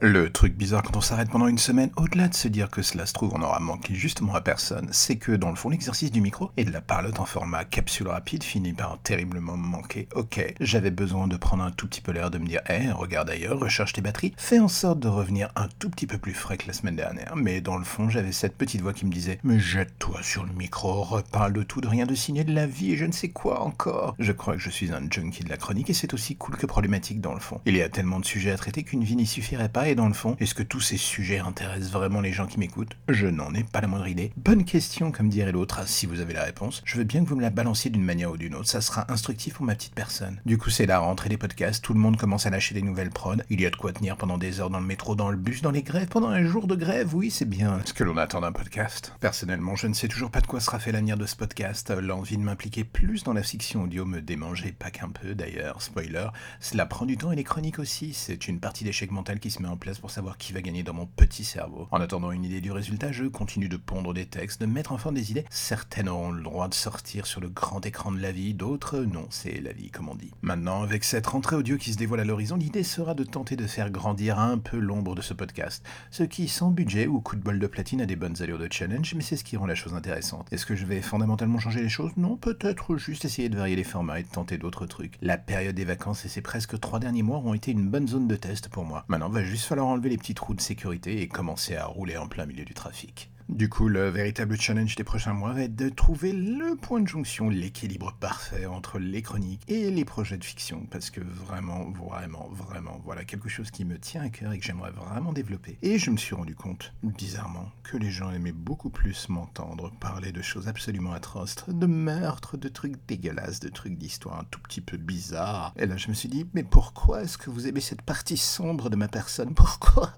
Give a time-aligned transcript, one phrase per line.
[0.00, 3.06] Le truc bizarre quand on s'arrête pendant une semaine, au-delà de se dire que cela
[3.06, 6.20] se trouve on aura manqué justement à personne, c'est que dans le fond l'exercice du
[6.20, 10.08] micro et de la parlotte en format capsule rapide finit par terriblement me manquer.
[10.14, 13.30] Ok, j'avais besoin de prendre un tout petit peu l'air de me dire hé, regarde
[13.30, 16.58] ailleurs, recharge tes batteries, fais en sorte de revenir un tout petit peu plus frais
[16.58, 17.34] que la semaine dernière.
[17.36, 20.52] Mais dans le fond j'avais cette petite voix qui me disait mais jette-toi sur le
[20.52, 23.28] micro, reparle de tout, de rien, de signer de la vie et je ne sais
[23.28, 24.16] quoi encore.
[24.18, 26.66] Je crois que je suis un junkie de la chronique et c'est aussi cool que
[26.66, 27.60] problématique dans le fond.
[27.64, 30.14] Il y a tellement de sujets à traiter qu'une vie n'y suffirait pas dans le
[30.14, 32.96] fond, est-ce que tous ces sujets intéressent vraiment les gens qui m'écoutent?
[33.10, 34.32] Je n'en ai pas la moindre idée.
[34.38, 36.80] Bonne question, comme dirait l'autre, ah, si vous avez la réponse.
[36.86, 39.04] Je veux bien que vous me la balanciez d'une manière ou d'une autre, ça sera
[39.12, 40.40] instructif pour ma petite personne.
[40.46, 43.10] Du coup, c'est la rentrée des podcasts, tout le monde commence à lâcher des nouvelles
[43.10, 45.36] prods, il y a de quoi tenir pendant des heures dans le métro, dans le
[45.36, 47.80] bus, dans les grèves, pendant un jour de grève, oui, c'est bien.
[47.84, 49.12] Ce que l'on attend d'un podcast?
[49.20, 52.38] Personnellement, je ne sais toujours pas de quoi sera fait l'avenir de ce podcast, l'envie
[52.38, 56.28] de m'impliquer plus dans la fiction audio me démangeait pas qu'un peu d'ailleurs, spoiler,
[56.60, 59.60] cela prend du temps et les chroniques aussi, c'est une partie d'échec mental qui se
[59.60, 61.88] met en place pour savoir qui va gagner dans mon petit cerveau.
[61.90, 64.98] En attendant une idée du résultat, je continue de pondre des textes, de mettre en
[64.98, 65.44] forme des idées.
[65.50, 69.26] Certaines auront le droit de sortir sur le grand écran de la vie, d'autres non,
[69.30, 70.30] c'est la vie comme on dit.
[70.42, 73.66] Maintenant, avec cette rentrée audio qui se dévoile à l'horizon, l'idée sera de tenter de
[73.66, 75.84] faire grandir un peu l'ombre de ce podcast.
[76.10, 78.68] Ce qui, sans budget ou coup de bol de platine, a des bonnes allures de
[78.70, 80.52] challenge, mais c'est ce qui rend la chose intéressante.
[80.52, 82.12] Est-ce que je vais fondamentalement changer les choses?
[82.16, 85.16] Non, peut-être juste essayer de varier les formats et de tenter d'autres trucs.
[85.22, 88.28] La période des vacances et ces presque trois derniers mois ont été une bonne zone
[88.28, 89.04] de test pour moi.
[89.08, 92.28] Maintenant, va juste falloir enlever les petits trous de sécurité et commencer à rouler en
[92.28, 93.30] plein milieu du trafic.
[93.50, 97.06] Du coup, le véritable challenge des prochains mois va être de trouver le point de
[97.06, 102.48] jonction, l'équilibre parfait entre les chroniques et les projets de fiction, parce que vraiment, vraiment,
[102.50, 105.78] vraiment, voilà quelque chose qui me tient à cœur et que j'aimerais vraiment développer.
[105.82, 110.32] Et je me suis rendu compte, bizarrement, que les gens aimaient beaucoup plus m'entendre parler
[110.32, 114.80] de choses absolument atroces, de meurtres, de trucs dégueulasses, de trucs d'histoire un tout petit
[114.80, 115.74] peu bizarres.
[115.76, 118.88] Et là, je me suis dit, mais pourquoi est-ce que vous aimez cette partie sombre
[118.88, 119.52] de ma personne?
[119.54, 120.14] Pourquoi?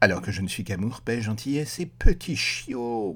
[0.00, 2.36] Alors que je ne suis qu'amour, paix, gentillesse et petit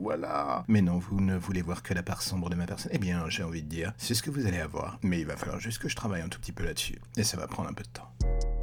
[0.01, 0.65] voilà.
[0.69, 2.91] Mais non, vous ne voulez voir que la part sombre de ma personne.
[2.95, 4.99] Eh bien, j'ai envie de dire, c'est ce que vous allez avoir.
[5.03, 6.99] Mais il va falloir juste que je travaille un tout petit peu là-dessus.
[7.17, 8.56] Et ça va prendre un peu de temps.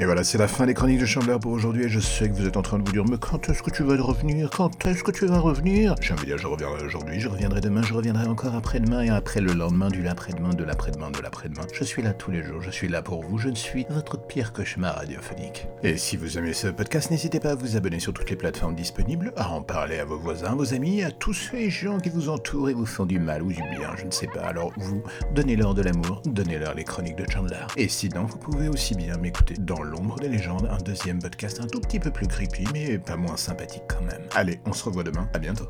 [0.00, 1.86] Et voilà, c'est la fin des chroniques de Chandler pour aujourd'hui.
[1.86, 3.70] Et je sais que vous êtes en train de vous dire, mais quand est-ce que
[3.72, 4.48] tu vas revenir?
[4.48, 5.96] Quand est-ce que tu vas revenir?
[6.00, 9.08] J'ai envie de dire, je reviendrai aujourd'hui, je reviendrai demain, je reviendrai encore après-demain et
[9.08, 11.66] après le lendemain, du l'après-demain, de l'après-demain, de l'après-demain.
[11.74, 14.24] Je suis là tous les jours, je suis là pour vous, je ne suis votre
[14.24, 15.66] pire cauchemar radiophonique.
[15.82, 18.76] Et si vous aimez ce podcast, n'hésitez pas à vous abonner sur toutes les plateformes
[18.76, 22.28] disponibles, à en parler à vos voisins, vos amis, à tous ces gens qui vous
[22.28, 24.42] entourent et vous font du mal ou du bien, je ne sais pas.
[24.42, 25.02] Alors vous,
[25.34, 27.66] donnez-leur de l'amour, donnez-leur les chroniques de Chandler.
[27.76, 31.66] Et sinon, vous pouvez aussi bien m'écouter dans l'ombre des légendes un deuxième podcast un
[31.66, 34.22] tout petit peu plus creepy, mais pas moins sympathique quand même.
[34.34, 35.66] Allez, on se revoit demain, à bientôt.